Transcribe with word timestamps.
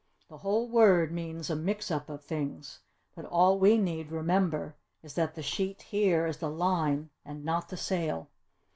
The 0.29 0.39
whole 0.39 0.67
word 0.67 1.11
means 1.11 1.51
a 1.51 1.55
mixup 1.55 2.09
of 2.09 2.23
things 2.23 2.79
but 3.13 3.23
all 3.23 3.59
we 3.59 3.77
need 3.77 4.11
remember 4.11 4.75
is 5.03 5.13
that 5.13 5.35
the 5.35 5.43
sheet 5.43 5.83
here 5.83 6.25
is 6.25 6.37
the 6.37 6.49
line 6.49 7.11
and 7.23 7.45
not 7.45 7.69
the 7.69 7.77
sail." 7.77 8.27